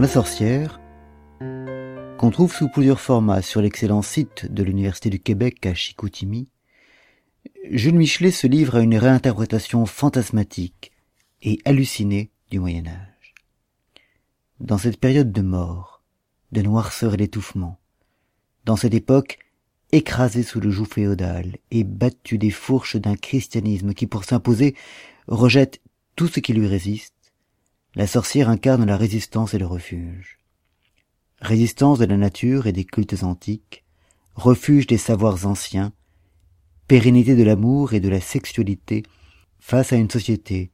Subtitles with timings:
[0.00, 0.80] La sorcière,
[2.18, 6.48] qu'on trouve sous plusieurs formats sur l'excellent site de l'Université du Québec à Chicoutimi,
[7.70, 10.90] Jules Michelet se livre à une réinterprétation fantasmatique
[11.42, 13.34] et hallucinée du Moyen Âge.
[14.58, 16.02] Dans cette période de mort,
[16.50, 17.78] de noirceur et d'étouffement,
[18.64, 19.38] dans cette époque
[19.92, 24.74] écrasée sous le joug féodal et battue des fourches d'un christianisme qui pour s'imposer
[25.28, 25.80] rejette
[26.16, 27.14] tout ce qui lui résiste,
[27.94, 30.38] la sorcière incarne la résistance et le refuge.
[31.40, 33.84] Résistance de la nature et des cultes antiques,
[34.34, 35.92] refuge des savoirs anciens,
[36.88, 39.02] pérennité de l'amour et de la sexualité
[39.60, 40.70] face à une société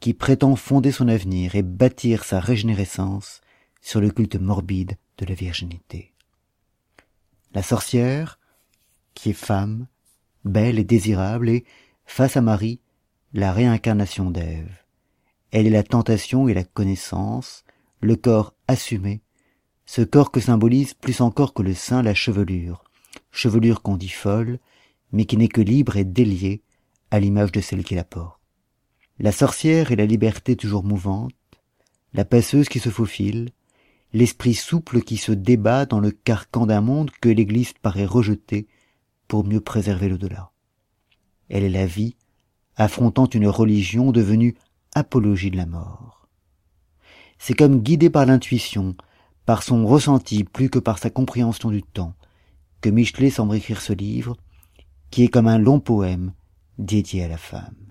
[0.00, 3.40] qui prétend fonder son avenir et bâtir sa régénérescence
[3.80, 6.12] sur le culte morbide de la virginité.
[7.54, 8.40] La sorcière,
[9.14, 9.86] qui est femme,
[10.44, 11.64] belle et désirable, est,
[12.04, 12.80] face à Marie,
[13.32, 14.81] la réincarnation d'Ève.
[15.52, 17.64] Elle est la tentation et la connaissance,
[18.00, 19.20] le corps assumé,
[19.84, 22.84] ce corps que symbolise plus encore que le sein la chevelure,
[23.30, 24.58] chevelure qu'on dit folle,
[25.12, 26.62] mais qui n'est que libre et déliée
[27.10, 28.40] à l'image de celle qui la porte.
[29.18, 31.34] La sorcière est la liberté toujours mouvante,
[32.14, 33.50] la passeuse qui se faufile,
[34.14, 38.66] l'esprit souple qui se débat dans le carcan d'un monde que l'Église paraît rejeter
[39.28, 40.50] pour mieux préserver l'au-delà.
[41.50, 42.16] Elle est la vie,
[42.76, 44.56] affrontant une religion devenue
[44.94, 46.28] apologie de la mort.
[47.38, 48.94] C'est comme guidé par l'intuition,
[49.46, 52.14] par son ressenti plus que par sa compréhension du temps,
[52.80, 54.36] que Michelet semble écrire ce livre,
[55.10, 56.32] qui est comme un long poème
[56.78, 57.81] dédié à la femme.